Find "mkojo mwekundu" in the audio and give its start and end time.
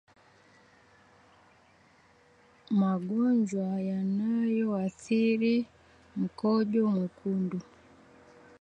6.19-7.59